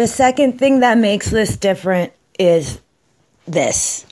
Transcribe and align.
The 0.00 0.06
second 0.06 0.58
thing 0.58 0.80
that 0.80 0.96
makes 0.96 1.28
this 1.28 1.58
different 1.58 2.14
is 2.38 2.80
this 3.46 4.06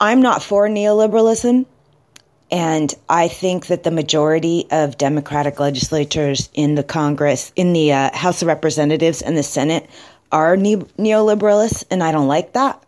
I'm 0.00 0.20
not 0.20 0.42
for 0.42 0.66
neoliberalism. 0.66 1.66
And 2.50 2.92
I 3.08 3.28
think 3.28 3.68
that 3.68 3.84
the 3.84 3.92
majority 3.92 4.66
of 4.72 4.98
Democratic 4.98 5.60
legislators 5.60 6.50
in 6.52 6.74
the 6.74 6.82
Congress, 6.82 7.52
in 7.54 7.74
the 7.74 7.92
uh, 7.92 8.16
House 8.16 8.42
of 8.42 8.48
Representatives 8.48 9.22
and 9.22 9.38
the 9.38 9.44
Senate, 9.44 9.88
are 10.32 10.56
ne- 10.56 10.78
neoliberalists, 10.98 11.84
and 11.88 12.02
I 12.02 12.10
don't 12.10 12.26
like 12.26 12.54
that. 12.54 12.82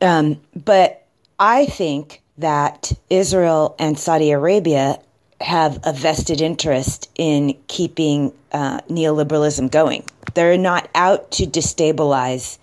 Um, 0.00 0.40
but 0.56 1.06
I 1.38 1.66
think 1.66 2.20
that 2.38 2.90
Israel 3.10 3.76
and 3.78 3.96
Saudi 3.96 4.32
Arabia 4.32 4.98
have 5.44 5.78
a 5.84 5.92
vested 5.92 6.40
interest 6.40 7.10
in 7.16 7.54
keeping 7.68 8.32
uh, 8.52 8.80
neoliberalism 8.88 9.70
going. 9.70 10.02
They're 10.32 10.58
not 10.58 10.88
out 10.94 11.30
to 11.32 11.44
destabilize 11.44 12.58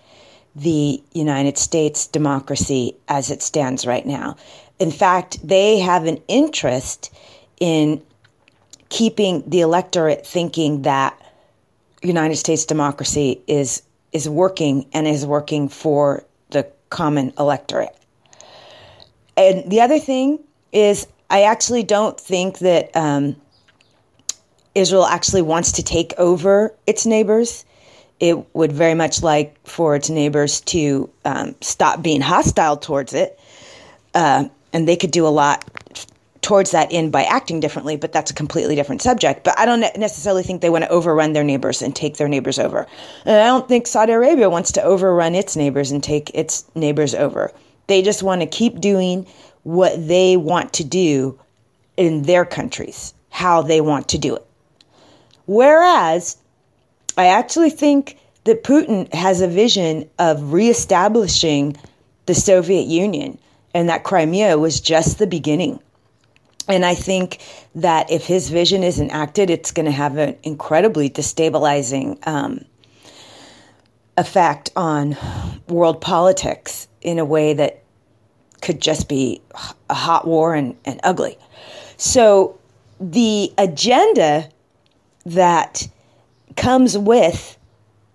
the 0.55 1.01
United 1.13 1.57
States 1.57 2.07
democracy 2.07 2.95
as 3.07 3.29
it 3.29 3.41
stands 3.41 3.85
right 3.85 4.05
now. 4.05 4.35
In 4.79 4.91
fact, 4.91 5.47
they 5.47 5.79
have 5.79 6.05
an 6.05 6.19
interest 6.27 7.13
in 7.59 8.01
keeping 8.89 9.47
the 9.47 9.61
electorate 9.61 10.25
thinking 10.25 10.81
that 10.81 11.17
United 12.01 12.35
States 12.35 12.65
democracy 12.65 13.41
is 13.47 13.83
is 14.11 14.27
working 14.27 14.85
and 14.91 15.07
is 15.07 15.25
working 15.25 15.69
for 15.69 16.25
the 16.49 16.69
common 16.89 17.31
electorate. 17.39 17.95
And 19.37 19.71
the 19.71 19.79
other 19.79 19.99
thing 19.99 20.39
is, 20.73 21.07
I 21.31 21.43
actually 21.43 21.83
don't 21.83 22.19
think 22.19 22.59
that 22.59 22.95
um, 22.95 23.35
Israel 24.75 25.05
actually 25.05 25.41
wants 25.41 25.71
to 25.73 25.83
take 25.83 26.13
over 26.17 26.75
its 26.85 27.05
neighbors 27.05 27.65
it 28.21 28.55
would 28.55 28.71
very 28.71 28.93
much 28.93 29.23
like 29.23 29.57
for 29.67 29.95
its 29.95 30.09
neighbors 30.09 30.61
to 30.61 31.09
um, 31.25 31.55
stop 31.59 32.03
being 32.03 32.21
hostile 32.21 32.77
towards 32.77 33.13
it. 33.15 33.37
Uh, 34.13 34.45
and 34.71 34.87
they 34.87 34.95
could 34.95 35.09
do 35.11 35.25
a 35.25 35.29
lot 35.29 35.65
towards 36.41 36.71
that 36.71 36.93
end 36.93 37.11
by 37.11 37.23
acting 37.23 37.59
differently, 37.59 37.97
but 37.97 38.13
that's 38.13 38.29
a 38.29 38.33
completely 38.35 38.75
different 38.75 39.01
subject. 39.01 39.43
But 39.43 39.57
I 39.57 39.65
don't 39.65 39.81
necessarily 39.97 40.43
think 40.43 40.61
they 40.61 40.69
want 40.69 40.83
to 40.83 40.89
overrun 40.91 41.33
their 41.33 41.43
neighbors 41.43 41.81
and 41.81 41.95
take 41.95 42.17
their 42.17 42.27
neighbors 42.27 42.59
over. 42.59 42.87
And 43.25 43.35
I 43.35 43.47
don't 43.47 43.67
think 43.67 43.87
Saudi 43.87 44.13
Arabia 44.13 44.49
wants 44.51 44.71
to 44.73 44.83
overrun 44.83 45.33
its 45.33 45.55
neighbors 45.55 45.91
and 45.91 46.03
take 46.03 46.29
its 46.35 46.63
neighbors 46.75 47.15
over. 47.15 47.51
They 47.87 48.03
just 48.03 48.21
want 48.21 48.41
to 48.41 48.47
keep 48.47 48.79
doing 48.79 49.25
what 49.63 50.07
they 50.07 50.37
want 50.37 50.73
to 50.73 50.83
do 50.83 51.39
in 51.97 52.23
their 52.23 52.45
countries, 52.45 53.13
how 53.29 53.61
they 53.61 53.81
want 53.81 54.09
to 54.09 54.17
do 54.17 54.35
it. 54.35 54.45
Whereas 55.45 56.37
I 57.17 57.27
actually 57.27 57.69
think 57.69 58.17
that 58.45 58.63
Putin 58.63 59.13
has 59.13 59.41
a 59.41 59.47
vision 59.47 60.09
of 60.17 60.53
reestablishing 60.53 61.77
the 62.25 62.33
Soviet 62.33 62.87
Union 62.87 63.37
and 63.73 63.89
that 63.89 64.03
Crimea 64.03 64.57
was 64.57 64.81
just 64.81 65.19
the 65.19 65.27
beginning. 65.27 65.79
And 66.67 66.85
I 66.85 66.95
think 66.95 67.39
that 67.75 68.09
if 68.11 68.25
his 68.25 68.49
vision 68.49 68.83
isn't 68.83 69.11
acted, 69.11 69.49
it's 69.49 69.71
going 69.71 69.85
to 69.85 69.91
have 69.91 70.17
an 70.17 70.37
incredibly 70.43 71.09
destabilizing 71.09 72.25
um, 72.27 72.65
effect 74.17 74.71
on 74.75 75.17
world 75.67 76.01
politics 76.01 76.87
in 77.01 77.19
a 77.19 77.25
way 77.25 77.53
that 77.53 77.80
could 78.61 78.79
just 78.79 79.09
be 79.09 79.41
a 79.89 79.93
hot 79.93 80.27
war 80.27 80.53
and, 80.53 80.75
and 80.85 80.99
ugly. 81.03 81.37
So 81.97 82.59
the 82.99 83.51
agenda 83.57 84.49
that 85.25 85.87
comes 86.55 86.97
with 86.97 87.57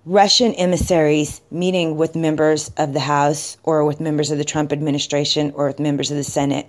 Russian 0.04 0.52
emissaries 0.54 1.40
meeting 1.50 1.96
with 1.96 2.14
members 2.14 2.70
of 2.76 2.92
the 2.92 3.00
House 3.00 3.56
or 3.64 3.84
with 3.84 4.00
members 4.00 4.30
of 4.30 4.38
the 4.38 4.44
Trump 4.44 4.72
administration 4.72 5.52
or 5.56 5.66
with 5.66 5.80
members 5.80 6.12
of 6.12 6.16
the 6.16 6.24
Senate 6.24 6.68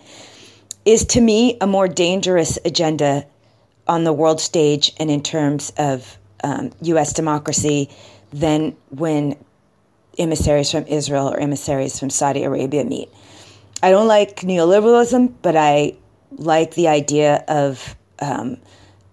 is 0.85 1.05
to 1.05 1.21
me 1.21 1.57
a 1.61 1.67
more 1.67 1.87
dangerous 1.87 2.57
agenda 2.65 3.25
on 3.87 4.03
the 4.03 4.13
world 4.13 4.41
stage 4.41 4.91
and 4.97 5.11
in 5.11 5.21
terms 5.21 5.71
of 5.77 6.17
um, 6.43 6.71
U.S. 6.81 7.13
democracy 7.13 7.89
than 8.33 8.75
when 8.89 9.35
emissaries 10.17 10.71
from 10.71 10.85
Israel 10.87 11.29
or 11.29 11.39
emissaries 11.39 11.99
from 11.99 12.09
Saudi 12.09 12.43
Arabia 12.43 12.83
meet. 12.83 13.09
I 13.83 13.91
don't 13.91 14.07
like 14.07 14.37
neoliberalism, 14.41 15.33
but 15.41 15.55
I 15.55 15.95
like 16.31 16.75
the 16.75 16.87
idea 16.87 17.43
of 17.47 17.95
um, 18.19 18.57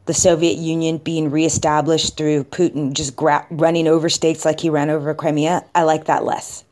the 0.06 0.14
Soviet 0.14 0.56
Union 0.56 0.98
being 0.98 1.30
reestablished 1.30 2.16
through 2.16 2.44
Putin 2.44 2.92
just 2.92 3.16
gra- 3.16 3.46
running 3.50 3.86
over 3.88 4.08
states 4.08 4.44
like 4.44 4.60
he 4.60 4.70
ran 4.70 4.90
over 4.90 5.14
Crimea, 5.14 5.64
I 5.74 5.82
like 5.82 6.06
that 6.06 6.24
less. 6.24 6.64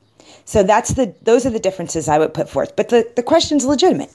So 0.44 0.62
that's 0.62 0.94
the 0.94 1.14
those 1.22 1.46
are 1.46 1.50
the 1.50 1.60
differences 1.60 2.08
I 2.08 2.18
would 2.18 2.34
put 2.34 2.48
forth. 2.48 2.74
But 2.76 2.88
the, 2.88 3.10
the 3.14 3.22
question's 3.22 3.64
legitimate. 3.64 4.10